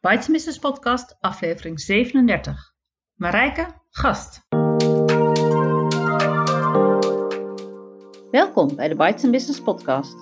[0.00, 2.72] Bites Business Podcast, aflevering 37.
[3.14, 4.40] Marijke, gast.
[8.30, 10.16] Welkom bij de Bites Business Podcast.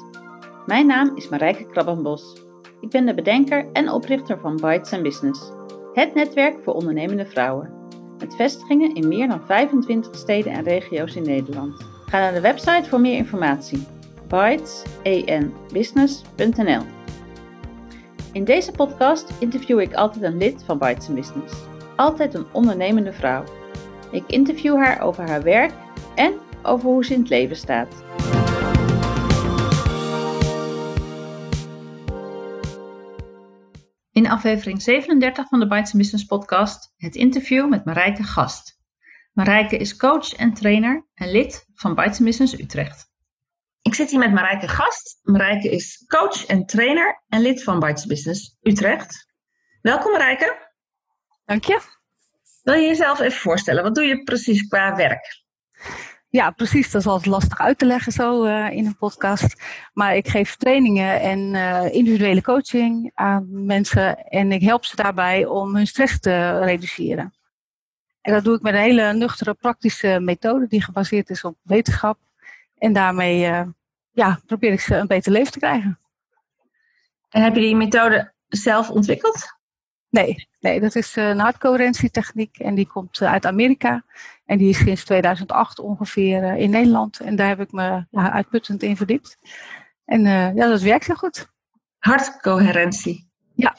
[0.66, 2.42] Mijn naam is Marijke Krabbenbos.
[2.80, 5.52] Ik ben de bedenker en oprichter van Bites Business,
[5.92, 7.72] het netwerk voor ondernemende vrouwen.
[8.18, 11.86] Met vestigingen in meer dan 25 steden en regio's in Nederland.
[12.06, 13.86] Ga naar de website voor meer informatie.
[14.28, 16.97] bitesen-business.nl
[18.32, 21.54] In deze podcast interview ik altijd een lid van Bites Business.
[21.96, 23.44] Altijd een ondernemende vrouw.
[24.10, 25.72] Ik interview haar over haar werk
[26.14, 28.04] en over hoe ze in het leven staat.
[34.12, 38.80] In aflevering 37 van de Bites Business podcast het interview met Marijke Gast.
[39.32, 43.07] Marijke is coach en trainer en lid van Bites Business Utrecht.
[43.98, 45.18] Ik zit hier met Marijke Gast.
[45.22, 49.26] Marijke is coach en trainer en lid van Bites Business Utrecht.
[49.80, 50.68] Welkom Marijke.
[51.44, 51.80] Dank je.
[52.62, 53.82] Wil je jezelf even voorstellen?
[53.82, 55.42] Wat doe je precies qua werk?
[56.28, 56.90] Ja, precies.
[56.90, 59.62] Dat is altijd lastig uit te leggen zo uh, in een podcast.
[59.92, 64.24] Maar ik geef trainingen en uh, individuele coaching aan mensen.
[64.24, 67.34] En ik help ze daarbij om hun stress te reduceren.
[68.20, 72.18] En dat doe ik met een hele nuchtere, praktische methode die gebaseerd is op wetenschap.
[72.76, 73.62] En daarmee uh,
[74.18, 75.98] ja, probeer ik ze een beter leven te krijgen.
[77.28, 79.56] En heb je die methode zelf ontwikkeld?
[80.08, 84.04] Nee, nee dat is een hartcoherentietechniek en die komt uit Amerika.
[84.44, 87.20] En die is sinds 2008 ongeveer uh, in Nederland.
[87.20, 89.38] En daar heb ik me ja, uitputtend in verdiept.
[90.04, 91.48] En uh, ja, dat werkt heel goed.
[91.98, 93.30] Hartcoherentie.
[93.54, 93.76] Ja.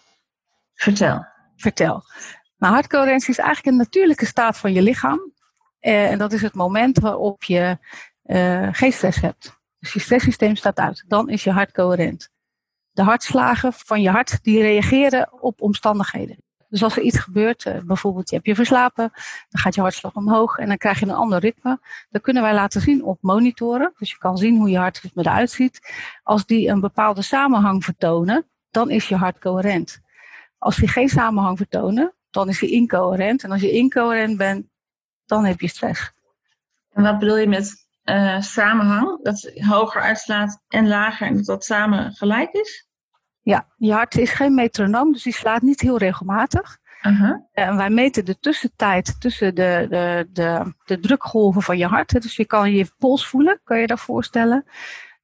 [0.73, 1.25] Vertel.
[1.55, 2.03] Vertel.
[2.57, 5.33] Nou, hartcoherentie is eigenlijk een natuurlijke staat van je lichaam.
[5.81, 7.77] Uh, en dat is het moment waarop je
[8.71, 9.58] geen stress hebt.
[9.79, 11.03] Dus je stresssysteem staat uit.
[11.07, 12.29] Dan is je hart coherent.
[12.91, 16.37] De hartslagen van je hart die reageren op omstandigheden.
[16.69, 19.09] Dus als er iets gebeurt, uh, bijvoorbeeld je hebt je verslapen,
[19.49, 21.79] dan gaat je hartslag omhoog en dan krijg je een ander ritme.
[22.09, 23.93] Dat kunnen wij laten zien op monitoren.
[23.97, 25.93] Dus je kan zien hoe je hartritme eruit ziet.
[26.23, 29.99] Als die een bepaalde samenhang vertonen, dan is je hart coherent.
[30.57, 33.43] Als die geen samenhang vertonen, dan is hij incoherent.
[33.43, 34.67] En als je incoherent bent,
[35.25, 36.11] dan heb je stress.
[36.93, 39.23] En wat bedoel je met uh, samenhang?
[39.23, 42.87] Dat hoger uitslaat en lager en dat dat samen gelijk is?
[43.41, 46.77] Ja, je hart is geen metronoom, dus die slaat niet heel regelmatig.
[47.01, 47.35] Uh -huh.
[47.51, 52.21] En wij meten de tussentijd tussen de, de, de, de drukgolven van je hart.
[52.21, 54.65] Dus je kan je pols voelen, kan je dat voorstellen.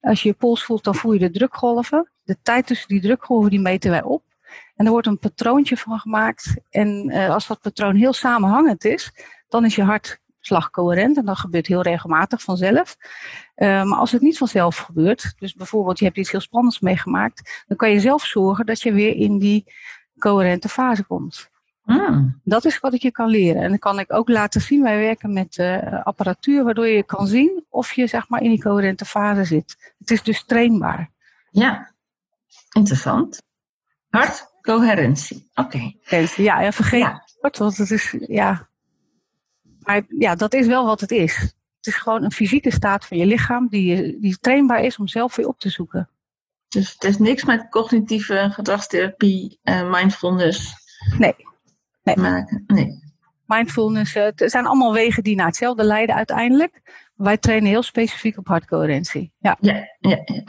[0.01, 2.11] Als je je pols voelt, dan voel je de drukgolven.
[2.23, 4.23] De tijd tussen die drukgolven, die meten wij op.
[4.75, 6.55] En er wordt een patroontje van gemaakt.
[6.69, 9.11] En uh, als dat patroon heel samenhangend is,
[9.47, 11.17] dan is je hart slagcoherent.
[11.17, 12.97] En dat gebeurt heel regelmatig vanzelf.
[13.55, 17.63] Uh, maar als het niet vanzelf gebeurt, dus bijvoorbeeld je hebt iets heel spannends meegemaakt,
[17.67, 19.73] dan kan je zelf zorgen dat je weer in die
[20.17, 21.49] coherente fase komt.
[21.83, 22.41] Mm.
[22.43, 23.61] Dat is wat ik je kan leren.
[23.61, 27.27] En dan kan ik ook laten zien, wij werken met uh, apparatuur waardoor je kan
[27.27, 29.93] zien of je zeg maar in die coherente fase zit.
[29.99, 31.11] Het is dus trainbaar.
[31.51, 31.93] Ja,
[32.71, 33.41] interessant.
[34.09, 35.93] Hartcoherentie, oké.
[36.01, 36.29] Okay.
[36.35, 37.23] Ja, en vergeet ja.
[37.41, 38.69] want het is, ja,
[39.85, 41.35] maar ja, dat is wel wat het is.
[41.77, 45.35] Het is gewoon een fysieke staat van je lichaam die, die trainbaar is om zelf
[45.35, 46.09] weer op te zoeken.
[46.67, 50.73] Dus het is niks met cognitieve gedragstherapie, uh, mindfulness
[51.17, 51.35] nee.
[52.03, 52.17] nee.
[52.17, 52.63] maken?
[52.67, 53.03] Nee.
[53.45, 56.81] Mindfulness, uh, het zijn allemaal wegen die naar hetzelfde leiden uiteindelijk.
[57.15, 59.33] Wij trainen heel specifiek op hartcoherentie.
[59.39, 60.21] Ja, ja, ja.
[60.25, 60.43] ja.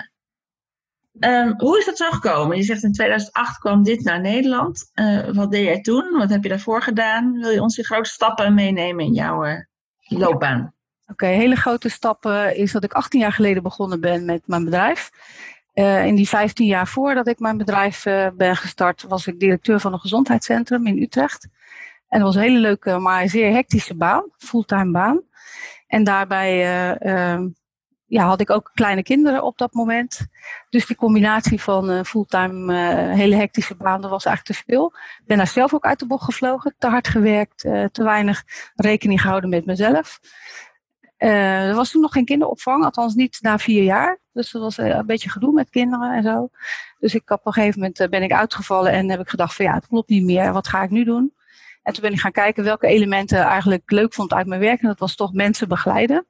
[1.20, 2.56] Um, hoe is dat zo gekomen?
[2.56, 4.90] Je zegt in 2008 kwam dit naar Nederland.
[4.94, 6.18] Uh, wat deed jij toen?
[6.18, 7.32] Wat heb je daarvoor gedaan?
[7.32, 9.60] Wil je ons die grote stappen meenemen in jouw uh,
[9.98, 10.74] loopbaan?
[11.06, 15.10] Oké, hele grote stappen is dat ik 18 jaar geleden begonnen ben met mijn bedrijf.
[15.74, 18.02] Uh, in die 15 jaar voordat ik mijn bedrijf
[18.34, 21.48] ben gestart, was ik directeur van een gezondheidscentrum in Utrecht.
[22.08, 25.20] En dat was een hele leuke, maar zeer hectische baan, fulltime baan.
[25.86, 26.64] En daarbij
[28.06, 30.26] ja, had ik ook kleine kinderen op dat moment.
[30.70, 34.86] Dus die combinatie van uh, fulltime, uh, hele hectische baan, dat was eigenlijk te veel.
[35.18, 38.44] Ik ben daar zelf ook uit de bocht gevlogen, te hard gewerkt, uh, te weinig
[38.74, 40.20] rekening gehouden met mezelf.
[41.16, 44.20] er was toen nog geen kinderopvang, althans niet na vier jaar.
[44.32, 46.48] Dus dat was een beetje gedoe met kinderen en zo.
[46.98, 49.74] Dus ik op een gegeven moment ben ik uitgevallen en heb ik gedacht van ja,
[49.74, 50.52] het klopt niet meer.
[50.52, 51.34] Wat ga ik nu doen?
[51.82, 54.80] En toen ben ik gaan kijken welke elementen eigenlijk leuk vond uit mijn werk.
[54.80, 56.26] En dat was toch mensen begeleiden.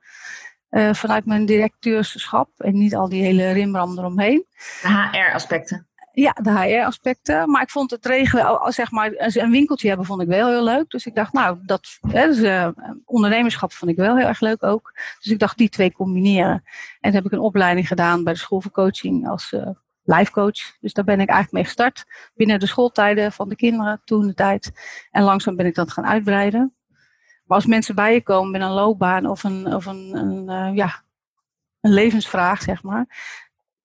[0.70, 4.46] Uh, vanuit mijn directeurschap en niet al die hele rimram eromheen.
[4.82, 5.86] De HR-aspecten.
[6.12, 7.50] Ja, de HR-aspecten.
[7.50, 10.90] Maar ik vond het regelen, zeg maar, een winkeltje hebben, vond ik wel heel leuk.
[10.90, 12.68] Dus ik dacht, nou, dat hè, dus, uh,
[13.04, 14.92] ondernemerschap vond ik wel heel erg leuk ook.
[15.20, 16.52] Dus ik dacht, die twee combineren.
[16.52, 16.62] En
[17.00, 19.68] toen heb ik een opleiding gedaan bij de school voor coaching als uh,
[20.02, 20.76] life coach.
[20.80, 22.04] Dus daar ben ik eigenlijk mee gestart.
[22.34, 24.72] Binnen de schooltijden van de kinderen, toen de tijd.
[25.10, 26.75] En langzaam ben ik dat gaan uitbreiden.
[27.46, 30.74] Maar als mensen bij je komen met een loopbaan of een, of een, een eh,
[30.74, 31.02] ja,
[31.80, 33.06] een levensvraag, zeg maar.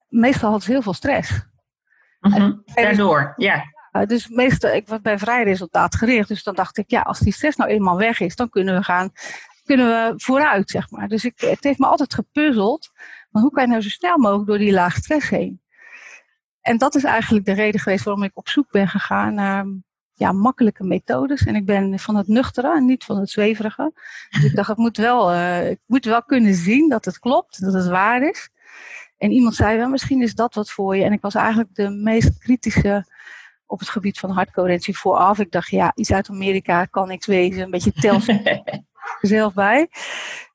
[0.08, 1.50] Meestal hadden ze heel veel stress.
[2.20, 3.66] Mm Daardoor, ja.
[4.08, 6.28] dus meestal, ik was bij vrij resultaatgericht.
[6.28, 8.84] Dus dan dacht ik, ja, als die stress nou eenmaal weg is, dan kunnen we
[8.84, 9.12] gaan,
[9.64, 11.08] kunnen we vooruit, zeg maar.
[11.08, 12.92] Dus ik, het heeft me altijd gepuzzeld.
[13.30, 15.62] Maar hoe kan je nou zo snel mogelijk door die laag stress heen?
[16.62, 19.66] En dat is eigenlijk de reden geweest waarom ik op zoek ben gegaan naar
[20.14, 21.46] ja, makkelijke methodes.
[21.46, 23.92] En ik ben van het nuchtere en niet van het zweverige.
[24.30, 27.62] Dus ik dacht, ik moet wel, uh, ik moet wel kunnen zien dat het klopt,
[27.62, 28.50] dat het waar is.
[29.18, 31.04] En iemand zei wel, misschien is dat wat voor je.
[31.04, 33.06] En ik was eigenlijk de meest kritische
[33.66, 35.40] op het gebied van hardcoherentie vooraf.
[35.40, 37.62] Ik dacht, ja, iets uit Amerika kan niks wezen.
[37.62, 38.26] Een beetje tels
[39.22, 39.90] zelf bij.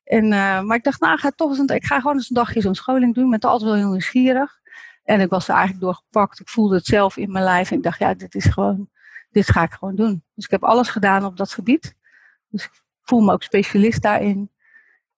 [0.03, 2.35] En, uh, maar ik dacht, nou, ga toch eens een, ik ga gewoon eens een
[2.35, 3.33] dagje zo'n scholing doen.
[3.33, 4.59] Ik ben altijd wel heel nieuwsgierig.
[5.03, 6.39] En ik was er eigenlijk doorgepakt.
[6.39, 7.71] Ik voelde het zelf in mijn lijf.
[7.71, 8.89] En ik dacht, ja, dit is gewoon,
[9.29, 10.23] dit ga ik gewoon doen.
[10.33, 11.95] Dus ik heb alles gedaan op dat gebied.
[12.49, 12.71] Dus ik
[13.01, 14.51] voel me ook specialist daarin.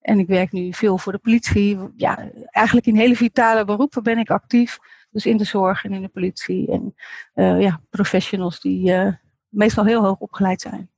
[0.02, 1.80] En ik werk nu veel voor de politie.
[1.96, 4.80] Ja, eigenlijk in hele vitale beroepen ben ik actief.
[5.12, 6.72] Dus in de zorg en in de politie.
[6.72, 6.96] En
[7.36, 9.14] uh, ja, professionals die uh,
[9.48, 10.90] meestal heel hoog opgeleid zijn.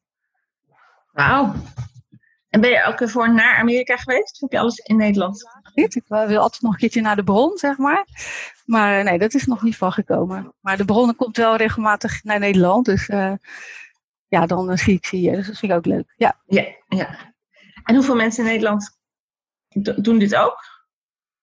[1.11, 1.53] Wauw.
[2.49, 4.33] En ben je ook voor naar Amerika geweest?
[4.33, 5.60] Of heb je alles in Nederland?
[5.73, 8.05] Ik wil altijd nog een keertje naar de bron, zeg maar.
[8.65, 10.53] Maar nee, dat is nog niet van gekomen.
[10.59, 12.85] Maar de bron komt wel regelmatig naar Nederland.
[12.85, 13.33] Dus uh,
[14.27, 15.35] ja, dan zie ik ze hier.
[15.35, 16.13] Dus dat vind ik ook leuk.
[16.17, 16.41] Ja.
[16.45, 17.33] ja, ja.
[17.83, 18.97] En hoeveel mensen in Nederland
[19.95, 20.69] doen dit ook?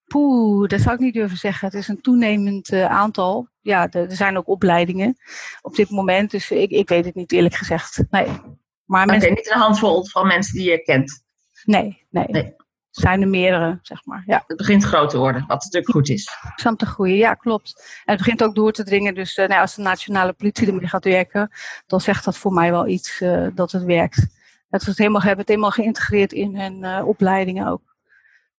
[0.04, 1.68] Poeh, dat zou ik niet durven zeggen.
[1.68, 3.48] Het is een toenemend uh, aantal.
[3.60, 5.16] Ja, er, zijn ook opleidingen
[5.62, 6.30] op dit moment.
[6.30, 8.02] Dus ik, ik weet het niet eerlijk gezegd.
[8.10, 8.26] Nee.
[8.26, 8.46] Maar,
[8.84, 9.34] maar mensen...
[9.34, 11.24] niet een handvol van mensen die je kent?
[11.64, 12.26] Nee, nee.
[12.28, 12.56] nee.
[12.90, 14.22] Zijn er meerdere, zeg maar.
[14.26, 14.44] Ja.
[14.46, 16.28] Het begint groot te worden, wat natuurlijk goed is.
[16.54, 18.00] Samen te groeien, ja, klopt.
[18.04, 19.14] En het begint ook door te dringen.
[19.14, 21.50] Dus uh, nou, als de nationale politie ermee gaat werken,
[21.86, 24.26] dan zegt dat voor mij wel iets uh, dat het werkt.
[24.68, 27.96] Dat ze het helemaal hebben, het helemaal geïntegreerd in hun uh, opleidingen ook.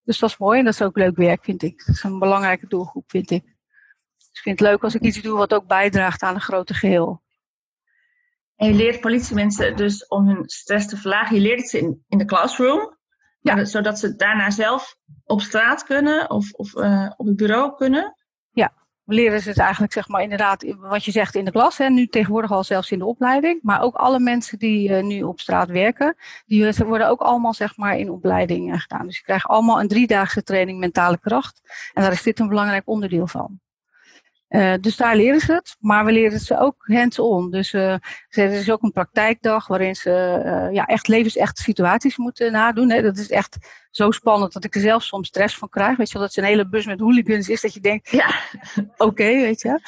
[0.04, 1.86] Dus dat is mooi en dat is ook leuk werk, vind ik.
[1.86, 3.44] Dat is een belangrijke doelgroep, vind ik.
[4.18, 6.76] Dus ik vind het leuk als ik iets doe wat ook bijdraagt aan een groter
[6.76, 7.22] geheel.
[8.56, 11.36] En je leert politiemensen dus om hun stress te verlagen.
[11.36, 12.98] Je leert het ze in, in de classroom.
[13.40, 13.66] Ja.
[13.66, 18.16] Zodat ze daarna zelf op straat kunnen of, of uh, op het bureau kunnen.
[18.50, 18.74] Ja,
[19.06, 21.78] leren ze het eigenlijk zeg maar inderdaad wat je zegt in de klas.
[21.78, 23.60] Hè, nu tegenwoordig al zelfs in de opleiding.
[23.62, 26.16] Maar ook alle mensen die uh, nu op straat werken.
[26.46, 29.06] Die worden ook allemaal zeg maar in opleiding uh, gedaan.
[29.06, 31.62] Dus je krijgt allemaal een driedaagse training mentale kracht.
[31.94, 33.60] En daar is dit een belangrijk onderdeel van.
[34.50, 37.52] Uh, dus daar leren ze het, maar we leren ze ook hands-on.
[37.52, 37.92] Dus uh,
[38.30, 42.92] er is ook een praktijkdag waarin ze uh, ja, echt levensechte situaties moeten nadoen.
[42.92, 43.02] Hè.
[43.02, 43.58] Dat is echt
[43.92, 45.98] zo spannend dat ik er zelf soms stress van krijg.
[45.98, 48.28] Weet je wel, dat ze een hele bus met hooligans is, dat je denkt, ja,
[48.76, 49.80] oké, okay, weet je.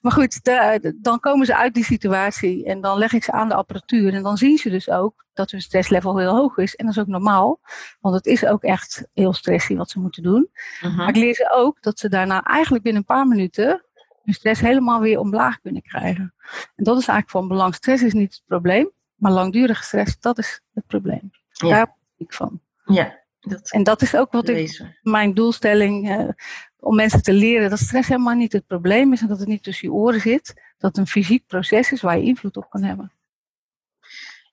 [0.00, 3.48] Maar goed, de, dan komen ze uit die situatie en dan leg ik ze aan
[3.48, 4.14] de apparatuur.
[4.14, 6.74] En dan zien ze dus ook dat hun stresslevel heel hoog is.
[6.74, 7.60] En dat is ook normaal,
[8.00, 10.50] want het is ook echt heel stressy wat ze moeten doen.
[10.80, 10.96] -huh.
[10.96, 13.82] Maar ik leer ze ook dat ze daarna eigenlijk binnen een paar minuten
[14.28, 16.34] hun stress helemaal weer omlaag kunnen krijgen.
[16.76, 17.74] En dat is eigenlijk van belang.
[17.74, 21.30] Stress is niet het probleem, maar langdurige stress, dat is het probleem.
[21.50, 21.68] Ja.
[21.68, 22.60] Daar ben ik van.
[22.84, 26.28] Ja, dat en dat is ook wat ik, mijn doelstelling, uh,
[26.78, 29.62] om mensen te leren dat stress helemaal niet het probleem is en dat het niet
[29.62, 30.54] tussen je oren zit.
[30.78, 33.12] Dat het een fysiek proces is waar je invloed op kan hebben.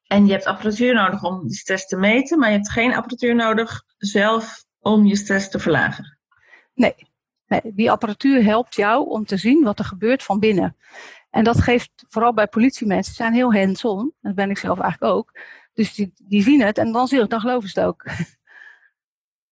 [0.08, 3.36] En je hebt apparatuur nodig om die stress te meten, maar je hebt geen apparatuur
[3.36, 6.18] nodig zelf om je stress te verlagen.
[6.74, 6.96] Nee,
[7.64, 10.76] die apparatuur helpt jou om te zien wat er gebeurt van binnen.
[11.30, 14.14] En dat geeft vooral bij politiemensen, zijn heel hands-on.
[14.22, 15.40] Dat ben ik zelf eigenlijk ook.
[15.74, 18.04] Dus die, die zien het en dan, dan geloven ze het ook.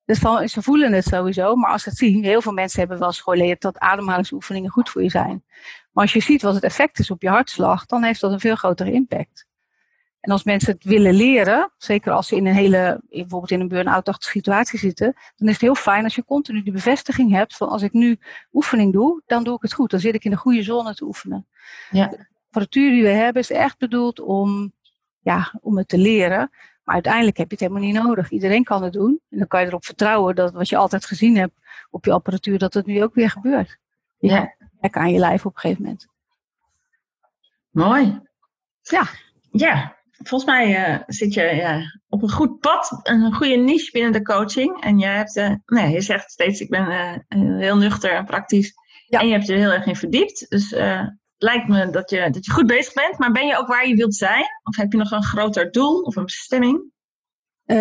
[0.06, 0.20] Dus
[0.52, 3.22] ze voelen het sowieso, maar als ze het zien, heel veel mensen hebben wel eens
[3.22, 5.44] geleerd dat ademhalingsoefeningen goed voor je zijn.
[5.92, 8.40] Maar als je ziet wat het effect is op je hartslag, dan heeft dat een
[8.40, 9.46] veel grotere impact.
[10.24, 13.68] En als mensen het willen leren, zeker als ze in een hele, bijvoorbeeld in een
[13.68, 17.70] burn-out-achtige situatie zitten, dan is het heel fijn als je continu die bevestiging hebt van
[17.70, 18.20] als ik nu
[18.54, 19.92] oefening doe, dan doe ik het goed.
[19.92, 21.48] Dan zit ik in de goede zone te oefenen.
[21.90, 22.08] Ja.
[22.08, 24.74] De apparatuur die we hebben is echt bedoeld om,
[25.20, 26.52] ja, om het te leren.
[26.84, 28.30] Maar uiteindelijk heb je het helemaal niet nodig.
[28.30, 29.20] Iedereen kan het doen.
[29.30, 31.54] En dan kan je erop vertrouwen dat wat je altijd gezien hebt
[31.90, 33.78] op je apparatuur, dat het nu ook weer gebeurt.
[34.20, 34.56] Ja.
[34.82, 36.08] Lekker aan je lijf op een gegeven moment.
[37.70, 38.22] Mooi.
[38.82, 39.08] Ja.
[39.52, 44.12] Ja, volgens mij uh, zit je ja, op een goed pad, een goede niche binnen
[44.12, 44.82] de coaching.
[44.82, 48.74] En je, hebt, uh, nee, je zegt steeds, ik ben uh, heel nuchter en praktisch.
[49.08, 49.20] Ja.
[49.20, 50.46] En je hebt je er heel erg in verdiept.
[50.50, 53.18] Dus het lijkt me dat je, dat je goed bezig bent.
[53.18, 54.46] Maar ben je ook waar je wilt zijn?
[54.64, 56.93] Of heb je nog een groter doel of een bestemming?
[57.66, 57.78] Uh,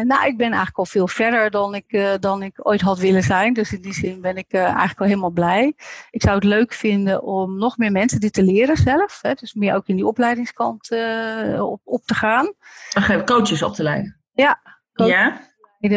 [0.00, 3.22] nou, ik ben eigenlijk al veel verder dan ik, uh, dan ik ooit had willen
[3.22, 3.52] zijn.
[3.52, 5.74] Dus in die zin ben ik uh, eigenlijk al helemaal blij.
[6.10, 9.18] Ik zou het leuk vinden om nog meer mensen dit te leren zelf.
[9.22, 10.90] Hè, dus meer ook in die opleidingskant
[11.58, 12.54] op, op te gaan.
[12.92, 14.20] Ach, coaches op te leiden?
[14.32, 14.60] Ja.
[14.92, 15.48] Ja.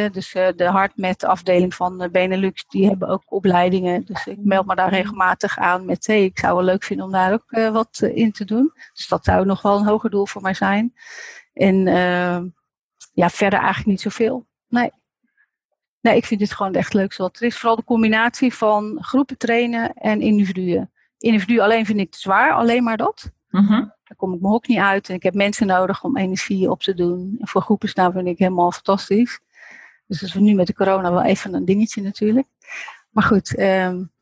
[0.09, 4.05] Dus de HeartMet afdeling van Benelux, die hebben ook opleidingen.
[4.05, 7.11] Dus ik meld me daar regelmatig aan met, hey, ik zou wel leuk vinden om
[7.11, 8.71] daar ook wat in te doen.
[8.93, 10.93] Dus dat zou nog wel een hoger doel voor mij zijn.
[11.53, 11.87] En
[13.13, 14.45] ja, verder eigenlijk niet zoveel.
[14.67, 14.91] Nee.
[16.01, 17.57] Nee, ik vind dit gewoon echt leuk zoals het is.
[17.57, 20.91] Vooral de combinatie van groepen trainen en individuen.
[21.17, 23.31] Individu alleen vind ik te zwaar, alleen maar dat.
[23.49, 26.69] Mm Daar kom ik mijn hok niet uit en ik heb mensen nodig om energie
[26.69, 27.35] op te doen.
[27.39, 29.39] En voor groepen staan vind ik helemaal fantastisch.
[30.07, 32.47] Dus dat is nu met de corona wel even een dingetje natuurlijk.
[33.09, 34.12] Maar goed, um,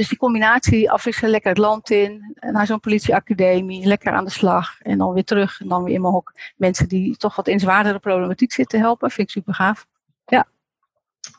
[0.00, 4.80] dus die combinatie afwisselen, lekker het land in, naar zo'n politieacademie, lekker aan de slag
[4.80, 6.32] en dan weer terug en dan weer in mijn hok.
[6.56, 9.86] Mensen die toch wat in zwaardere problematiek zitten helpen, vind ik super gaaf.
[10.26, 10.46] Ja.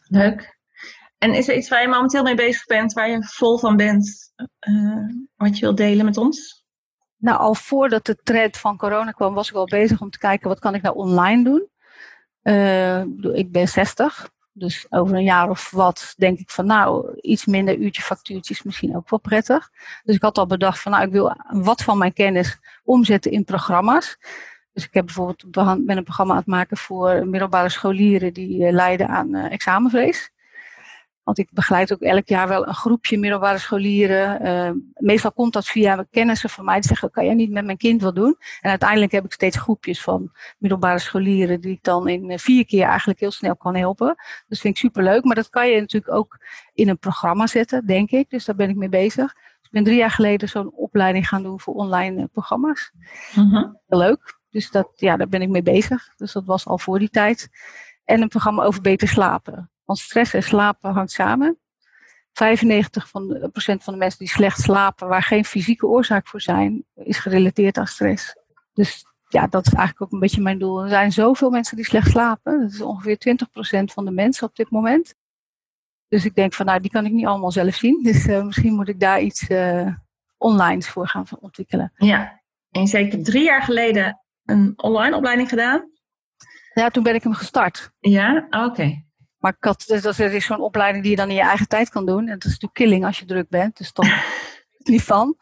[0.07, 0.59] Leuk.
[1.17, 4.33] En is er iets waar je momenteel mee bezig bent, waar je vol van bent,
[4.69, 6.65] uh, wat je wilt delen met ons?
[7.17, 10.49] Nou, al voordat de trend van corona kwam, was ik al bezig om te kijken
[10.49, 11.67] wat kan ik nou online doen.
[12.43, 13.01] Uh,
[13.35, 17.77] ik ben 60, dus over een jaar of wat denk ik van nou, iets minder
[17.77, 19.69] uurtje factuurtjes misschien ook wel prettig.
[20.03, 23.43] Dus ik had al bedacht van nou, ik wil wat van mijn kennis omzetten in
[23.43, 24.17] programma's.
[24.73, 25.51] Dus ik heb bijvoorbeeld
[25.85, 30.31] ben een programma aan het maken voor middelbare scholieren die uh, lijden aan uh, examenvrees.
[31.23, 34.45] Want ik begeleid ook elk jaar wel een groepje middelbare scholieren.
[34.45, 37.77] Uh, meestal komt dat via kennissen van mij die zeggen, kan jij niet met mijn
[37.77, 38.35] kind wat doen?
[38.61, 42.85] En uiteindelijk heb ik steeds groepjes van middelbare scholieren die ik dan in vier keer
[42.85, 44.15] eigenlijk heel snel kan helpen.
[44.47, 45.23] Dus vind ik superleuk.
[45.23, 46.37] Maar dat kan je natuurlijk ook
[46.73, 48.29] in een programma zetten, denk ik.
[48.29, 49.33] Dus daar ben ik mee bezig.
[49.33, 52.91] Dus ik ben drie jaar geleden zo'n opleiding gaan doen voor online programma's.
[53.35, 54.39] Mm leuk.
[54.49, 56.13] Dus dat, ja, daar ben ik mee bezig.
[56.15, 57.49] Dus dat was al voor die tijd.
[58.05, 59.70] En een programma over beter slapen.
[59.85, 61.59] Want stress en slapen hangt samen.
[62.31, 62.31] 95%
[62.91, 66.85] van de, procent van de mensen die slecht slapen, waar geen fysieke oorzaak voor zijn,
[66.95, 68.35] is gerelateerd aan stress.
[68.73, 70.83] Dus ja, dat is eigenlijk ook een beetje mijn doel.
[70.83, 72.61] Er zijn zoveel mensen die slecht slapen.
[72.61, 73.37] Dat is ongeveer
[73.81, 75.15] 20% van de mensen op dit moment.
[76.07, 78.03] Dus ik denk van, nou, die kan ik niet allemaal zelf zien.
[78.11, 79.95] Dus uh, misschien moet ik daar iets uh,
[80.37, 81.91] online voor gaan ontwikkelen.
[81.95, 85.89] Ja, en zeker drie jaar geleden een online opleiding gedaan?
[86.73, 87.91] Ja, toen ben ik hem gestart.
[87.99, 89.03] Ja, oké.
[89.41, 91.89] Maar ik had, dus dat is zo'n opleiding die je dan in je eigen tijd
[91.89, 92.19] kan doen.
[92.19, 93.77] En dat is natuurlijk killing als je druk bent.
[93.77, 94.07] Dus toch
[94.77, 95.37] niet van.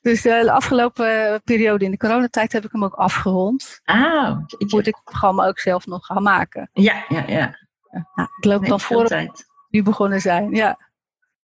[0.00, 3.80] Dus uh, de afgelopen periode in de coronatijd heb ik hem ook afgerond.
[3.84, 6.70] Ah, Moet ik het programma ook zelf nog gaan maken.
[6.72, 7.58] Ja, ja, ja.
[7.90, 9.44] Nou, ik loop dan voor tijd.
[9.68, 10.90] nu begonnen zijn, ja.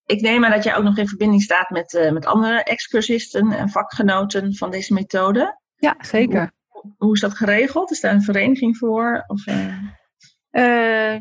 [0.06, 3.52] Ik neem aan dat jij ook nog in verbinding staat met, uh, met andere excursisten
[3.52, 5.60] en vakgenoten van deze methode.
[5.76, 6.52] Ja, zeker.
[6.66, 7.90] Hoe, hoe is dat geregeld?
[7.90, 9.24] Is daar een vereniging voor?
[9.26, 9.76] Of, uh...
[10.58, 10.64] Uh,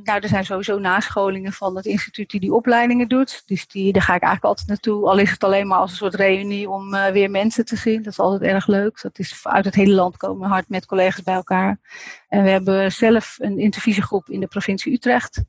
[0.04, 3.44] nou, er zijn sowieso nascholingen van het instituut die die opleidingen doet.
[3.46, 5.10] Dus die, daar ga ik eigenlijk altijd naartoe.
[5.10, 8.04] Al is het alleen maar als een soort reunie om uh, weer mensen te zien.
[8.04, 9.02] Dat is altijd erg leuk.
[9.02, 11.80] Dat is uit het hele land komen hard met collega's bij elkaar.
[12.30, 15.44] En we hebben zelf een intervisiegroep in de provincie Utrecht.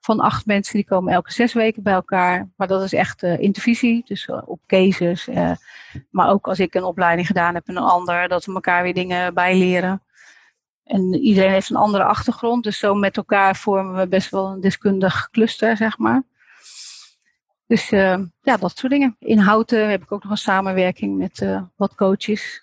[0.00, 2.48] Van acht mensen, die komen elke zes weken bij elkaar.
[2.56, 5.28] Maar dat is echt uh, intervisie, dus op cases.
[6.10, 8.94] maar ook als ik een opleiding gedaan heb en een ander, dat we elkaar weer
[8.94, 10.02] dingen bijleren.
[10.90, 14.60] En iedereen heeft een andere achtergrond, dus zo met elkaar vormen we best wel een
[14.60, 16.22] deskundig cluster, zeg maar.
[17.66, 19.16] Dus uh, ja, dat soort dingen.
[19.18, 22.62] In Houten heb ik ook nog een samenwerking met uh, wat coaches.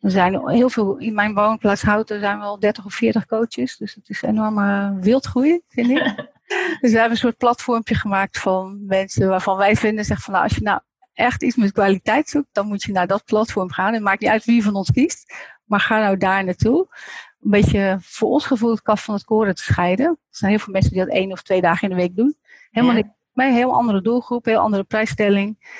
[0.00, 3.76] Er zijn heel veel, in mijn woonplaats Houten zijn wel 30 of 40 coaches.
[3.76, 6.04] Dus het is enorme wildgroei, vind ik.
[6.80, 10.44] dus we hebben een soort platformpje gemaakt van mensen waarvan wij vinden, zeg van nou,
[10.44, 10.80] als je nou
[11.12, 13.92] echt iets met kwaliteit zoekt, dan moet je naar dat platform gaan.
[13.92, 15.34] Het maakt niet uit wie van ons kiest,
[15.64, 16.88] maar ga nou daar naartoe
[17.40, 20.06] een beetje voor ons gevoel het kaf van het koren te scheiden.
[20.06, 22.36] Er zijn heel veel mensen die dat één of twee dagen in de week doen.
[22.70, 23.02] Helemaal ja.
[23.02, 23.12] niet.
[23.34, 25.74] Een heel andere doelgroep, heel andere prijsstelling.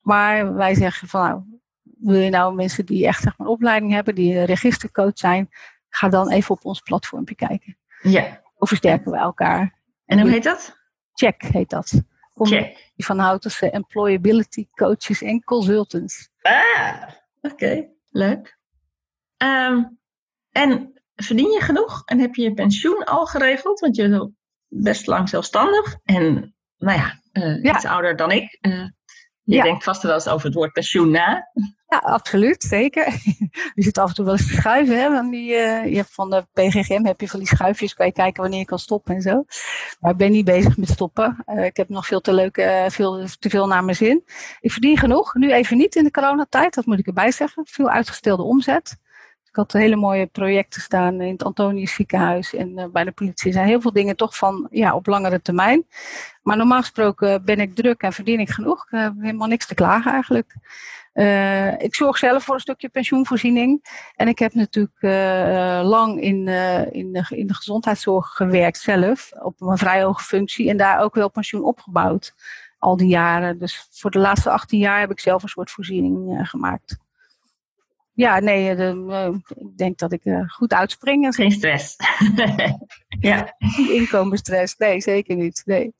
[0.00, 1.42] Maar wij zeggen van nou,
[1.82, 5.48] wil je nou mensen die echt zeg maar, een opleiding hebben, die registercoach zijn,
[5.88, 7.78] ga dan even op ons platformpje kijken.
[8.02, 8.40] Ja.
[8.54, 9.78] Hoe versterken we elkaar?
[10.06, 10.76] En hoe heet dat?
[11.14, 12.02] Check heet dat.
[12.34, 12.92] Check.
[12.96, 16.28] Van Houtense Employability Coaches en Consultants.
[16.42, 17.02] Ah,
[17.40, 17.54] oké.
[17.54, 17.90] Okay.
[18.10, 18.58] Leuk.
[19.36, 19.98] Um,
[20.50, 23.80] en verdien je genoeg en heb je je pensioen al geregeld?
[23.80, 24.30] Want je bent
[24.68, 27.74] best lang zelfstandig en nou ja, uh, Ja.
[27.74, 28.58] iets ouder dan ik.
[28.60, 28.72] Uh,
[29.44, 29.62] je Ja.
[29.62, 31.50] denkt vast wel eens over het woord pensioen na.
[31.86, 33.06] Ja, absoluut, zeker.
[33.74, 34.98] Je zit af en toe wel eens te schuiven.
[35.00, 35.10] Hè?
[35.16, 38.12] Van die, eh, je hebt van de PGGM heb je van die schuifjes, kan je
[38.12, 39.44] kijken wanneer je kan stoppen en zo.
[40.00, 41.42] Maar ik ben niet bezig met stoppen.
[41.46, 44.22] Eh, ik heb nog veel te leuk, eh, veel te veel naar mijn zin.
[44.60, 47.66] Ik verdien genoeg, nu even niet in de coronatijd, dat moet ik erbij zeggen.
[47.66, 48.96] Veel uitgestelde omzet.
[49.52, 53.52] Ik had hele mooie projecten staan in het Antonius ziekenhuis en bij de politie.
[53.52, 55.86] Zijn heel veel dingen toch van ja, op langere termijn.
[56.42, 58.84] Maar normaal gesproken ben ik druk en verdien ik genoeg.
[58.84, 60.56] Ik heb helemaal niks te klagen eigenlijk.
[61.14, 63.84] Uh, ik zorg zelf voor een stukje pensioenvoorziening.
[64.16, 66.48] En ik heb natuurlijk uh, lang in,
[66.92, 69.32] in, de, in de gezondheidszorg gewerkt zelf.
[69.42, 70.68] Op een vrij hoge functie.
[70.68, 72.34] En daar ook wel pensioen opgebouwd.
[72.78, 73.58] Al die jaren.
[73.58, 77.01] Dus voor de laatste 18 jaar heb ik zelf een soort voorziening gemaakt.
[78.14, 81.34] Ja, nee, de, ik denk dat ik goed uitspring.
[81.34, 81.96] Geen stress.
[83.20, 83.54] ja.
[83.58, 84.76] Geen inkomensstress.
[84.76, 85.62] Nee, zeker niet.
[85.64, 85.94] Nee.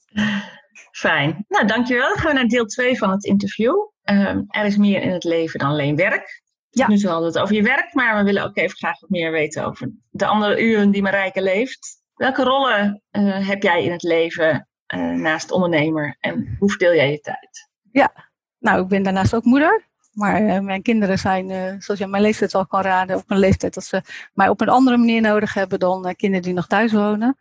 [0.92, 1.45] Fijn.
[1.49, 2.09] Nou, dankjewel.
[2.09, 3.75] Dan gaan we naar deel 2 van het interview.
[4.04, 6.42] Um, er is meer in het leven dan alleen werk.
[6.71, 6.88] Ja.
[6.88, 9.31] Nu hadden we het over je werk, maar we willen ook even graag wat meer
[9.31, 12.02] weten over de andere uren die Marijke leeft.
[12.14, 14.69] Welke rollen uh, heb jij in het leven
[15.16, 17.69] naast ondernemer en hoe verdeel jij je tijd?
[17.90, 18.12] Ja,
[18.59, 19.90] nou, ik ben daarnaast ook moeder.
[20.12, 23.75] Maar uh, mijn kinderen zijn, zoals je mijn leeftijd al kan raden, op een leeftijd
[23.75, 24.02] dat ze
[24.35, 27.38] mij op een andere manier nodig hebben dan kinderen die nog thuis wonen.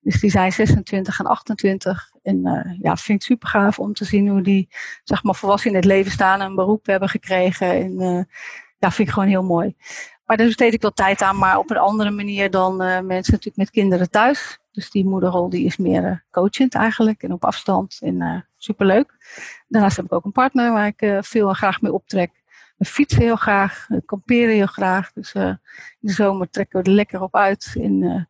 [0.00, 2.10] Dus die zijn 26 en 28.
[2.22, 4.68] En ja, vind ik super gaaf om te zien hoe die
[5.04, 7.70] zeg maar, volwassen in het leven staan en een beroep hebben gekregen.
[7.70, 8.26] En
[8.78, 9.76] ja, vind ik gewoon heel mooi.
[10.24, 13.56] Maar daar besteed ik wel tijd aan, maar op een andere manier dan mensen natuurlijk
[13.56, 14.58] met kinderen thuis.
[14.72, 19.16] Dus die moederrol die is meer coachend eigenlijk en op afstand en superleuk.
[19.68, 22.42] Daarnaast heb ik ook een partner waar ik veel en graag mee optrek.
[22.76, 25.12] We fietsen heel graag, kamperen heel graag.
[25.12, 25.58] Dus in
[25.98, 27.74] de zomer trekken we er lekker op uit.
[27.80, 28.28] En,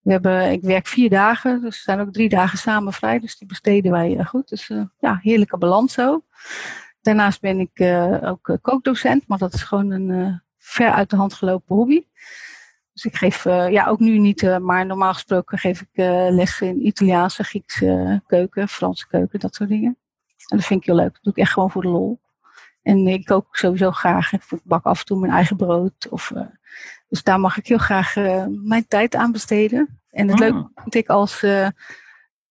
[0.00, 3.18] we hebben, ik werk vier dagen, dus er zijn ook drie dagen samen vrij.
[3.18, 4.48] Dus die besteden wij goed.
[4.48, 6.24] Dus ja, heerlijke balans zo.
[7.00, 7.80] Daarnaast ben ik
[8.24, 12.04] ook kookdocent, maar dat is gewoon een ver uit de hand gelopen hobby.
[12.98, 15.88] Dus ik geef, ja ook nu niet, maar normaal gesproken geef ik
[16.30, 19.98] lessen in Italiaanse, Griekse keuken, Franse keuken, dat soort dingen.
[20.46, 21.12] En dat vind ik heel leuk.
[21.12, 22.20] Dat doe ik echt gewoon voor de lol.
[22.82, 24.32] En ik kook sowieso graag.
[24.32, 26.08] Ik bak af en toe mijn eigen brood.
[26.10, 26.32] Of,
[27.08, 28.14] dus daar mag ik heel graag
[28.48, 30.00] mijn tijd aan besteden.
[30.10, 30.48] En het oh.
[30.48, 31.44] leuke vind ik als,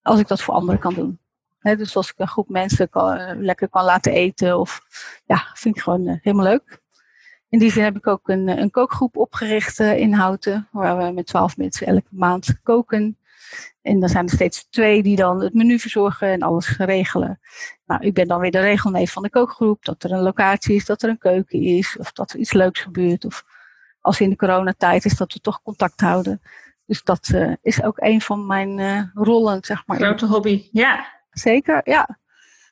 [0.02, 1.20] als ik dat voor anderen kan doen.
[1.60, 4.60] dus als ik een groep mensen kan, lekker kan laten eten.
[4.60, 4.82] Of,
[5.26, 6.82] ja, vind ik gewoon helemaal leuk.
[7.50, 10.68] In die zin heb ik ook een, een kookgroep opgericht in Houten.
[10.72, 13.18] Waar we met twaalf mensen elke maand koken.
[13.82, 17.40] En dan zijn er steeds twee die dan het menu verzorgen en alles regelen.
[17.86, 19.86] Nou, ik ben dan weer de regelneef van de kookgroep.
[19.86, 21.98] Dat er een locatie is, dat er een keuken is.
[22.00, 23.26] Of dat er iets leuks gebeurt.
[23.26, 23.44] Of
[24.02, 26.42] als in de coronatijd is dat we toch contact houden.
[26.86, 29.98] Dus dat uh, is ook een van mijn uh, rollen, zeg maar.
[29.98, 31.06] Grote hobby, ja.
[31.30, 32.20] Zeker, ja.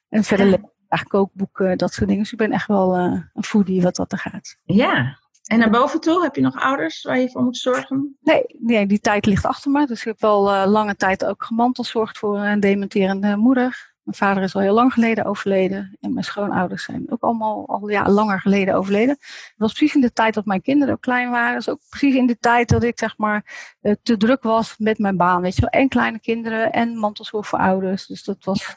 [0.09, 0.69] En verder ja.
[0.97, 2.23] Eigenlijk kookboeken, dat soort dingen.
[2.23, 4.57] Dus ik ben echt wel uh, een foodie wat dat er gaat.
[4.63, 5.19] Ja.
[5.45, 8.17] En naar boven toe, heb je nog ouders waar je voor moet zorgen?
[8.21, 9.85] Nee, nee die tijd ligt achter me.
[9.85, 13.93] Dus ik heb wel lange tijd ook gemantelzorgd voor een dementerende moeder.
[14.05, 15.97] Mijn vader is al heel lang geleden overleden.
[16.01, 19.15] En mijn schoonouders zijn ook allemaal al ja, langer geleden overleden.
[19.19, 21.55] Het was precies in de tijd dat mijn kinderen ook klein waren.
[21.55, 23.45] Dus ook precies in de tijd dat ik zeg maar
[23.81, 25.41] eh, te druk was met mijn baan.
[25.41, 25.69] Weet je wel.
[25.69, 28.05] En kleine kinderen en mantelzorg voor ouders.
[28.05, 28.75] Dus dat was...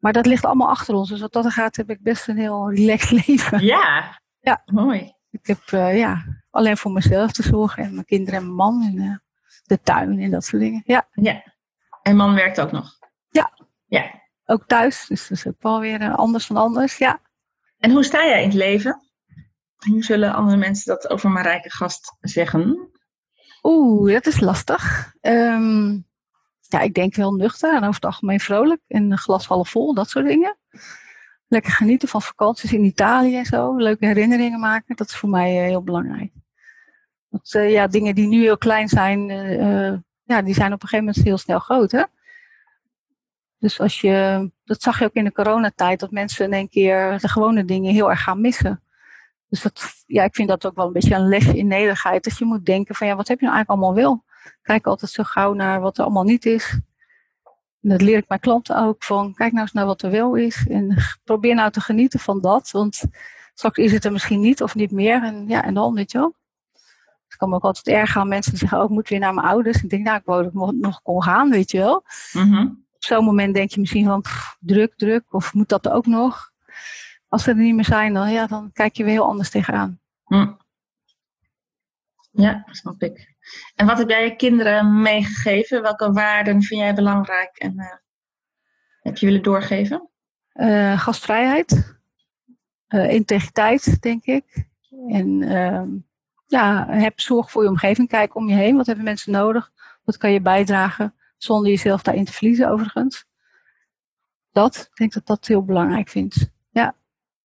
[0.00, 1.08] Maar dat ligt allemaal achter ons.
[1.08, 3.64] Dus wat dat gaat heb ik best een heel relaxed leven.
[3.64, 4.62] Ja, ja.
[4.64, 5.14] mooi.
[5.30, 7.84] Ik heb uh, ja, alleen voor mezelf te zorgen.
[7.84, 8.82] En mijn kinderen en mijn man.
[8.82, 9.16] En uh,
[9.62, 10.82] de tuin en dat soort dingen.
[10.84, 11.08] Ja.
[11.12, 11.42] ja.
[12.02, 12.98] En man werkt ook nog?
[13.28, 13.52] Ja.
[13.86, 15.06] Ja ook thuis.
[15.08, 17.20] Dus dat is ook wel weer eh, anders dan anders, ja.
[17.78, 19.02] En hoe sta jij in het leven?
[19.76, 22.90] Hoe zullen andere mensen dat over mijn rijke gast zeggen?
[23.62, 25.12] Oeh, dat is lastig.
[25.20, 26.06] Um,
[26.72, 28.80] ja, ik denk wel nuchter en over het algemeen vrolijk.
[28.88, 30.56] En een glas half vol, dat soort dingen.
[31.48, 33.76] Lekker genieten van vakanties in Italië en zo.
[33.76, 34.96] Leuke herinneringen maken.
[34.96, 36.32] Dat is voor mij uh, heel belangrijk.
[37.28, 40.88] Want uh, ja, dingen die nu heel klein zijn, uh, ja, die zijn op een
[40.88, 41.90] gegeven moment heel snel groot.
[41.90, 42.02] Hè?
[43.58, 47.18] Dus als je, dat zag je ook in de coronatijd, dat mensen in één keer
[47.18, 48.82] de gewone dingen heel erg gaan missen.
[49.48, 52.24] Dus dat, ja, ik vind dat ook wel een beetje een lesje in nederigheid.
[52.24, 54.24] Dat je moet denken van ja, wat heb je nou eigenlijk allemaal wel?
[54.62, 56.78] Kijk altijd zo gauw naar wat er allemaal niet is.
[57.82, 60.34] En dat leer ik mijn klanten ook van, kijk nou eens naar wat er wel
[60.34, 60.66] is.
[60.68, 62.70] En probeer nou te genieten van dat.
[62.70, 63.02] Want
[63.54, 65.24] straks is het er misschien niet of niet meer.
[65.24, 66.34] En ja, en dan, weet je wel.
[67.28, 69.46] Het kan me ook altijd erg aan mensen zeggen, oh, ik moet weer naar mijn
[69.46, 69.82] ouders.
[69.82, 72.04] Ik denk, nou, ik wou dat ik nog kon gaan, weet je wel.
[72.32, 74.24] Mm op zo'n moment denk je misschien van
[74.58, 76.50] druk, druk, of moet dat ook nog?
[77.28, 80.00] Als ze er niet meer zijn, dan, ja, dan kijk je weer heel anders tegenaan.
[80.24, 80.52] Hm.
[82.30, 83.34] Ja, snap ik.
[83.74, 85.82] En wat heb jij je kinderen meegegeven?
[85.82, 87.86] Welke waarden vind jij belangrijk en uh,
[89.00, 90.08] heb je willen doorgeven?
[90.54, 91.98] Uh, gastvrijheid,
[92.88, 94.68] uh, integriteit, denk ik.
[95.08, 95.88] En ehm,
[96.46, 98.08] ja, heb zorg voor je omgeving.
[98.08, 98.76] Kijk om je heen.
[98.76, 99.70] Wat hebben mensen nodig?
[100.04, 101.14] Wat kan je bijdragen?
[101.36, 103.24] Zonder jezelf daarin te verliezen, overigens.
[104.52, 106.50] Dat, ik denk dat dat heel belangrijk vind.
[106.70, 106.94] Ja.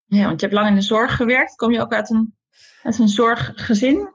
[0.05, 1.55] Ja, want je hebt lang in de zorg gewerkt.
[1.55, 2.35] Kom je ook uit een,
[2.83, 4.13] uit een zorggezin?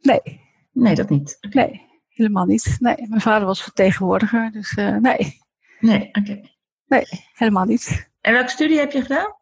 [0.00, 0.43] Nee.
[0.74, 1.38] Nee, dat niet.
[1.50, 2.76] Nee, helemaal niet.
[2.80, 5.38] Nee, mijn vader was vertegenwoordiger, dus uh, nee.
[5.80, 6.40] Nee, oké.
[6.86, 8.10] Nee, helemaal niet.
[8.20, 9.34] En welke studie heb je gedaan?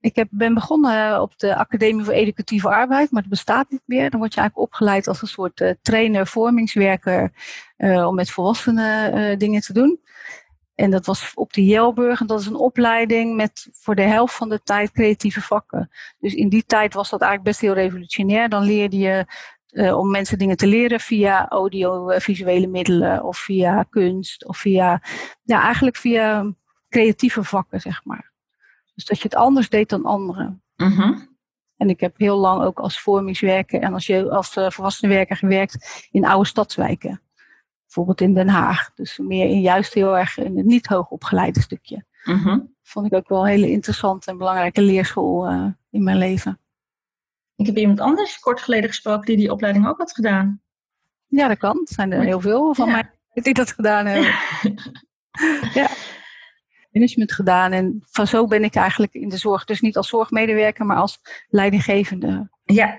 [0.00, 4.10] Ik heb, ben begonnen op de Academie voor Educatieve Arbeid, maar dat bestaat niet meer.
[4.10, 7.32] Dan word je eigenlijk opgeleid als een soort uh, trainer, vormingswerker,
[7.76, 10.00] uh, om met volwassenen dingen te doen.
[10.74, 12.20] En dat was op de Jelburg.
[12.20, 15.90] En dat is een opleiding met voor de helft van de tijd creatieve vakken.
[16.18, 18.48] Dus in die tijd was dat eigenlijk best heel revolutionair.
[18.48, 19.26] Dan leerde je
[19.74, 25.02] uh, om mensen dingen te leren via audiovisuele middelen of via kunst of via,
[25.42, 26.52] ja, eigenlijk via
[26.88, 28.32] creatieve vakken, zeg maar.
[28.94, 30.62] Dus dat je het anders deed dan anderen.
[30.76, 31.32] -hmm.
[31.76, 36.08] En ik heb heel lang ook als vormingswerker en als, je, als uh, volwassenenwerker gewerkt
[36.10, 37.20] in oude stadswijken.
[37.84, 38.90] Bijvoorbeeld in Den Haag.
[38.94, 42.04] Dus meer in juist heel erg in het niet hoogopgeleide stukje.
[42.22, 42.74] -hmm.
[42.82, 46.58] Vond ik ook wel een hele interessante en belangrijke leerschool uh, in mijn leven.
[47.56, 50.62] Ik heb iemand anders kort geleden gesproken die die opleiding ook had gedaan.
[51.26, 51.76] Ja, dat kan.
[51.76, 52.92] Er zijn er heel veel van ja.
[52.92, 54.34] mij die dat gedaan hebben.
[55.80, 55.88] ja.
[56.90, 59.64] Management gedaan en van zo ben ik eigenlijk in de zorg.
[59.64, 62.50] Dus niet als zorgmedewerker, maar als leidinggevende.
[62.64, 62.98] Ja,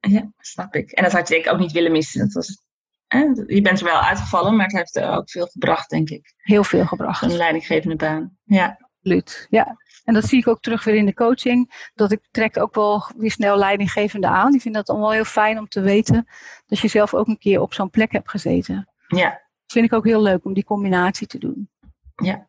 [0.00, 0.90] ja snap ik.
[0.90, 2.20] En dat had ik ook niet willen missen.
[2.20, 2.62] Dat was,
[3.06, 3.18] hè?
[3.46, 6.32] Je bent er wel uitgevallen, maar het heeft er ook veel gebracht, denk ik.
[6.36, 7.22] Heel veel gebracht.
[7.22, 8.38] Een leidinggevende baan.
[8.44, 8.83] Ja.
[9.04, 9.76] Absoluut, ja.
[10.04, 11.90] En dat zie ik ook terug weer in de coaching.
[11.94, 14.50] Dat ik trek ook wel weer snel leidinggevende aan.
[14.50, 16.26] Die vinden dat allemaal heel fijn om te weten.
[16.66, 18.88] Dat je zelf ook een keer op zo'n plek hebt gezeten.
[19.08, 19.30] Ja.
[19.30, 21.70] Dat vind ik ook heel leuk om die combinatie te doen.
[22.14, 22.46] Ja.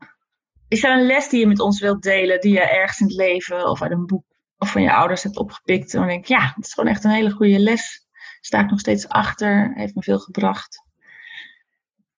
[0.67, 3.15] Is er een les die je met ons wilt delen, die je ergens in het
[3.15, 4.25] leven of uit een boek
[4.57, 5.93] of van je ouders hebt opgepikt?
[5.93, 8.07] En dan denk ik, ja, het is gewoon echt een hele goede les.
[8.39, 10.84] Sta ik nog steeds achter, heeft me veel gebracht.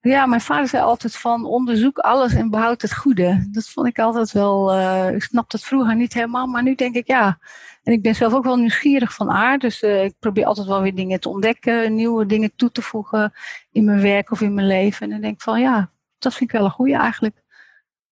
[0.07, 3.47] Ja, mijn vader zei altijd van onderzoek alles en behoud het goede.
[3.51, 6.95] Dat vond ik altijd wel, uh, ik snapte het vroeger niet helemaal, maar nu denk
[6.95, 7.39] ik ja.
[7.83, 10.81] En ik ben zelf ook wel nieuwsgierig van aard, dus uh, ik probeer altijd wel
[10.81, 13.33] weer dingen te ontdekken, nieuwe dingen toe te voegen
[13.71, 15.05] in mijn werk of in mijn leven.
[15.05, 17.41] En dan denk ik van ja, dat vind ik wel een goede eigenlijk.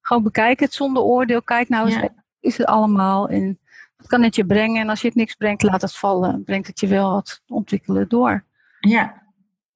[0.01, 2.09] Gewoon bekijken het zonder oordeel, kijk nou eens, ja.
[2.39, 3.59] is het allemaal en
[3.97, 4.81] wat kan het je brengen?
[4.81, 6.43] En als je het niks brengt, laat het vallen.
[6.43, 8.45] Brengt het je wel wat ontwikkelen door.
[8.79, 9.24] Ja,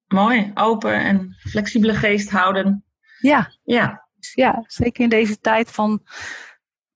[0.09, 2.83] Mooi, open en flexibele geest houden.
[3.19, 3.51] Ja.
[3.63, 4.07] Ja.
[4.33, 6.03] ja, zeker in deze tijd van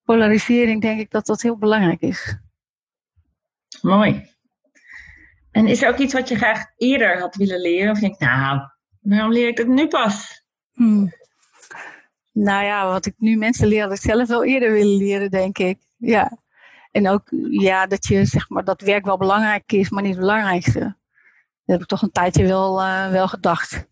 [0.04, 2.38] polarisering denk ik dat dat heel belangrijk is.
[3.82, 4.32] Mooi.
[5.52, 7.92] En is er ook iets wat je graag eerder had willen leren?
[7.92, 8.60] Of denk nou,
[9.00, 10.46] waarom leer ik dat nu pas?
[10.74, 11.14] Hmm.
[12.32, 15.58] Nou ja, wat ik nu mensen leer, had ik zelf wel eerder willen leren, denk
[15.58, 15.78] ik.
[15.98, 16.38] Ja.
[16.92, 20.20] En ook ja, dat je zeg maar dat werk wel belangrijk is, maar niet het
[20.20, 20.96] belangrijkste.
[21.66, 23.88] Dat heb ik toch een tijdje wel, uh, wel gedacht.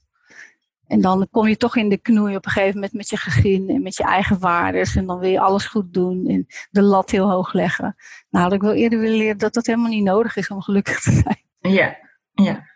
[0.87, 3.69] En dan kom je toch in de knoei op een gegeven moment met je gezin
[3.69, 4.95] en met je eigen waardes.
[4.95, 7.95] En dan wil je alles goed doen en de lat heel hoog leggen.
[8.29, 11.01] Nou, had ik wel eerder willen leren dat dat helemaal niet nodig is om gelukkig
[11.01, 11.73] te zijn.
[11.75, 11.97] Ja,
[12.31, 12.69] ja.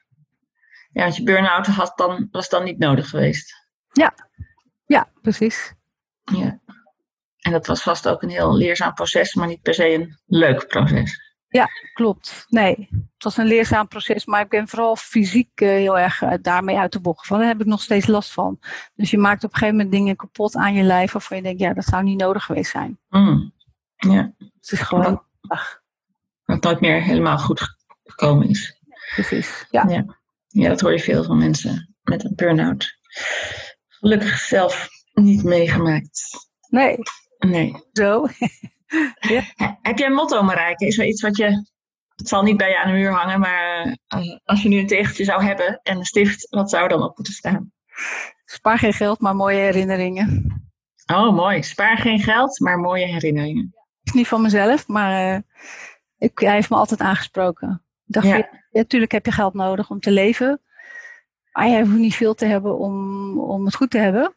[0.92, 3.68] Ja, als je burn-out had, dan was dan niet nodig geweest.
[3.92, 4.14] Ja,
[4.86, 5.74] ja, precies.
[6.24, 6.60] Ja.
[7.40, 10.68] En dat was vast ook een heel leerzaam proces, maar niet per se een leuk
[10.68, 11.25] proces.
[11.56, 12.46] Ja, klopt.
[12.50, 16.34] Nee, het was een leerzaam proces, maar ik ben vooral fysiek uh, heel erg uh,
[16.42, 17.44] daarmee uit de bocht gevallen.
[17.44, 18.60] Daar heb ik nog steeds last van.
[18.96, 21.60] Dus je maakt op een gegeven moment dingen kapot aan je lijf waarvan je denkt,
[21.60, 23.00] ja, dat zou niet nodig geweest zijn.
[23.10, 23.54] Mm.
[23.96, 24.34] Ja.
[24.38, 25.24] Het is gewoon.
[25.42, 25.82] Dat,
[26.46, 28.80] dat nooit meer helemaal goed gekomen is.
[29.14, 29.86] Precies, ja.
[29.88, 30.06] ja.
[30.48, 32.98] Ja, dat hoor je veel van mensen met een burn-out.
[33.88, 36.50] Gelukkig zelf niet meegemaakt.
[36.70, 36.98] Nee.
[37.40, 37.84] Nee.
[37.94, 38.26] Zo.
[39.20, 39.44] ja.
[39.82, 40.86] Heb jij een motto, Marijke?
[40.86, 41.74] Is er iets wat je...
[42.16, 44.88] Het zal niet bij je aan de muur hangen, maar uh, als je nu een
[44.88, 47.72] tegeltje zou hebben en een stift, wat zou er dan op moeten staan?
[48.46, 50.56] Spaar geen geld, maar mooie herinneringen.
[51.14, 51.64] Oh, mooi.
[51.64, 53.76] Spaar geen geld, maar mooie herinneringen.
[54.04, 55.40] is niet van mezelf, maar uh,
[56.18, 57.84] ik, hij heeft me altijd aangesproken.
[58.06, 58.38] Ik dacht, ja.
[58.38, 60.62] ja, natuurlijk heb je geld nodig om te leven.
[61.52, 64.36] Maar je hoeft niet veel te hebben om, om het goed te hebben.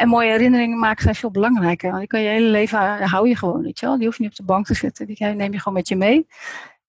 [0.00, 1.88] En mooie herinneringen maken zijn veel belangrijker.
[1.88, 3.94] Want die kan je hele leven hou je gewoon, weet je.
[3.96, 5.06] Die hoef je niet op de bank te zetten.
[5.06, 6.26] Die neem je gewoon met je mee.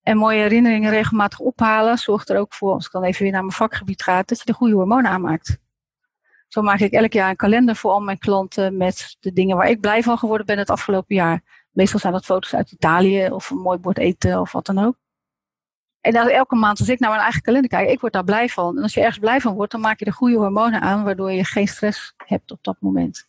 [0.03, 3.41] En mooie herinneringen regelmatig ophalen zorgt er ook voor, als ik dan even weer naar
[3.41, 5.57] mijn vakgebied ga, dat je de goede hormonen aanmaakt.
[6.47, 9.69] Zo maak ik elk jaar een kalender voor al mijn klanten met de dingen waar
[9.69, 11.67] ik blij van geworden ben het afgelopen jaar.
[11.71, 14.95] Meestal zijn dat foto's uit Italië of een mooi bord eten of wat dan ook.
[16.01, 18.77] En elke maand als ik naar mijn eigen kalender kijk, ik word daar blij van.
[18.77, 21.31] En als je ergens blij van wordt, dan maak je de goede hormonen aan, waardoor
[21.31, 23.27] je geen stress hebt op dat moment.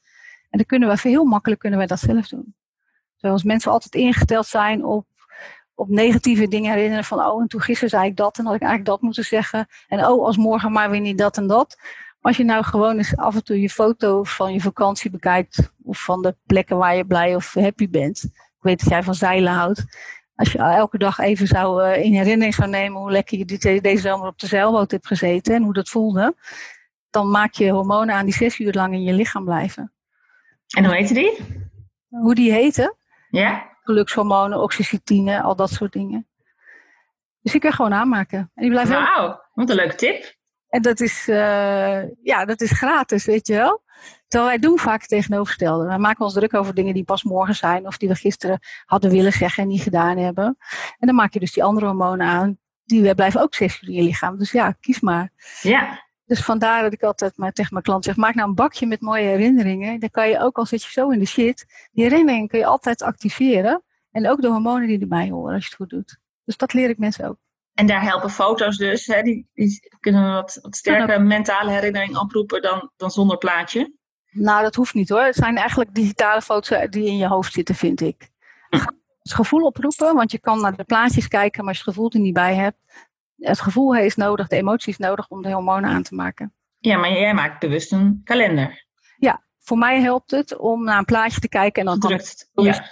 [0.51, 2.55] En dan kunnen we heel makkelijk kunnen wij dat zelf doen.
[3.17, 5.07] Zoals mensen altijd ingesteld zijn op,
[5.75, 8.61] op negatieve dingen herinneren van, oh, en toen gisteren zei ik dat en had ik
[8.61, 9.67] eigenlijk dat moeten zeggen.
[9.89, 11.79] En oh, als morgen maar weer niet dat en dat.
[12.21, 16.05] Als je nou gewoon eens af en toe je foto van je vakantie bekijkt, of
[16.05, 18.23] van de plekken waar je blij of happy bent.
[18.25, 19.85] Ik weet dat jij van zeilen houdt
[20.35, 23.81] Als je elke dag even zou uh, in herinnering zou nemen hoe lekker je die,
[23.81, 26.35] deze zomer op de zeilboot hebt gezeten en hoe dat voelde,
[27.11, 29.93] dan maak je hormonen aan die zes uur lang in je lichaam blijven.
[30.77, 31.39] En hoe heette die?
[32.09, 32.97] Hoe die heten?
[33.31, 33.71] Ja.
[33.83, 36.27] Gelukshormonen, oxytocine, al dat soort dingen.
[37.41, 38.51] Dus die kun je gewoon aanmaken.
[38.55, 40.41] En die Wauw, wat een leuke tip.
[40.73, 43.83] En dat is, uh, ja, dat is gratis, weet je wel.
[44.29, 45.87] Terwijl wij doen vaak tegenovergestelde.
[45.87, 47.87] We maken ons druk over dingen die pas morgen zijn.
[47.87, 50.57] Of die we gisteren hadden willen zeggen en niet gedaan hebben.
[50.99, 52.59] En dan maak je dus die andere hormonen aan.
[52.85, 54.39] Die blijven ook zes uur in je lichaam.
[54.39, 55.31] Dus ja, kies maar.
[55.61, 56.03] Ja.
[56.25, 59.01] Dus vandaar dat ik altijd maar tegen mijn klant zeg: maak nou een bakje met
[59.01, 60.01] mooie herinneringen.
[60.01, 62.67] Dan kan je ook, al zit je zo in de shit, die herinneringen kun je
[62.67, 63.83] altijd activeren.
[64.11, 66.19] En ook de hormonen die erbij horen als je het goed doet.
[66.45, 67.37] Dus dat leer ik mensen ook.
[67.75, 69.07] En daar helpen foto's dus.
[69.07, 69.23] Hè?
[69.23, 73.93] Die, die kunnen wat, wat sterke mentale herinnering oproepen dan, dan zonder plaatje.
[74.31, 75.23] Nou, dat hoeft niet hoor.
[75.23, 78.31] Het zijn eigenlijk digitale foto's die in je hoofd zitten, vind ik.
[79.23, 82.11] Het gevoel oproepen, want je kan naar de plaatjes kijken, maar als je het gevoel
[82.11, 82.79] er niet bij hebt.
[83.37, 86.55] Het gevoel is nodig, de emotie is nodig om de hormonen aan te maken.
[86.79, 88.87] Ja, maar jij maakt bewust een kalender.
[89.17, 92.51] Ja, voor mij helpt het om naar een plaatje te kijken en dan drukt.
[92.53, 92.87] Ja.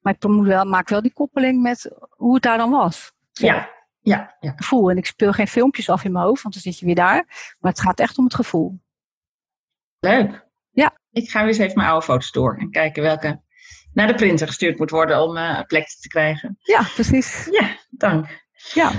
[0.00, 3.12] Maar ik moet wel, maak wel die koppeling met hoe het daar dan was.
[3.32, 3.70] Ja,
[4.04, 4.52] ja, ja.
[4.56, 4.90] Gevoel.
[4.90, 7.24] En ik speel geen filmpjes af in mijn hoofd, want dan zit je weer daar.
[7.60, 8.80] Maar het gaat echt om het gevoel.
[9.98, 10.46] Leuk.
[10.70, 10.98] Ja.
[11.10, 13.42] Ik ga weer eens even mijn oude foto's door en kijken welke
[13.92, 16.56] naar de printer gestuurd moet worden om uh, een plekje te krijgen.
[16.58, 17.48] Ja, precies.
[17.50, 18.46] Ja, dank.
[18.72, 18.90] Ja.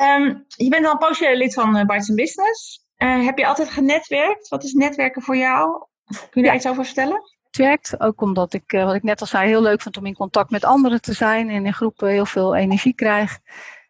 [0.00, 2.86] Um, je bent al een poosje lid van uh, Bites Business.
[2.98, 4.48] Uh, heb je altijd genetwerkt?
[4.48, 5.86] Wat is netwerken voor jou?
[6.06, 7.22] Kun je daar iets over vertellen?
[7.46, 10.14] Het werkt ook omdat ik, wat ik net al zei, heel leuk vond om in
[10.14, 13.38] contact met anderen te zijn en in groepen heel veel energie krijg.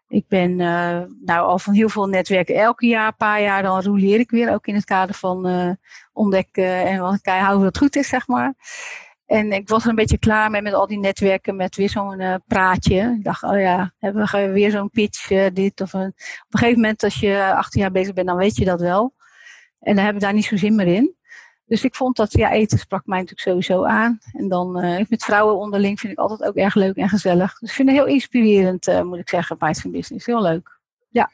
[0.08, 3.82] Ik ben uh, nou al van heel veel netwerken elke jaar, een paar jaar, dan
[3.82, 4.52] rouleer ik weer.
[4.52, 5.70] Ook in het kader van uh,
[6.12, 8.54] ontdekken en wat houden wat goed is, zeg maar.
[9.26, 12.20] En ik was er een beetje klaar mee met al die netwerken met weer zo'n
[12.20, 13.14] uh, praatje.
[13.18, 16.06] Ik dacht, oh ja, hebben we weer zo'n pitch, dit of een...
[16.06, 19.14] Op een gegeven moment, als je 18 jaar bezig bent, dan weet je dat wel.
[19.80, 21.15] En dan hebben we daar niet zo zin meer in.
[21.66, 24.18] Dus ik vond dat, ja, eten sprak mij natuurlijk sowieso aan.
[24.32, 27.58] En dan uh, met vrouwen onderling vind ik altijd ook erg leuk en gezellig.
[27.58, 30.26] Dus ik vind het heel inspirerend, uh, moet ik zeggen, Bites Business.
[30.26, 30.78] Heel leuk.
[31.08, 31.30] Ja.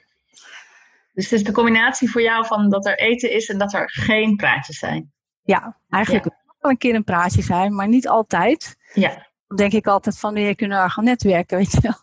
[1.12, 3.90] Dus het is de combinatie voor jou van dat er eten is en dat er
[3.90, 5.12] geen praatjes zijn.
[5.42, 6.36] Ja, eigenlijk ja.
[6.60, 8.76] wel een keer een praatje zijn, maar niet altijd.
[8.92, 9.30] Ja.
[9.46, 11.96] Dan denk ik altijd van, je kunnen gaan netwerken, weet je wel.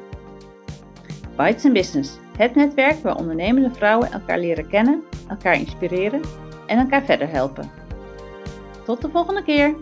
[1.37, 7.31] Bites Business, het netwerk waar ondernemende vrouwen elkaar leren kennen, elkaar inspireren en elkaar verder
[7.31, 7.71] helpen.
[8.85, 9.75] Tot de volgende keer!